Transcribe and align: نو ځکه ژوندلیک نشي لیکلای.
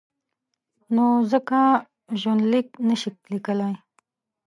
نو 0.93 1.05
ځکه 1.31 1.59
ژوندلیک 2.21 2.67
نشي 2.87 3.09
لیکلای. 3.31 3.73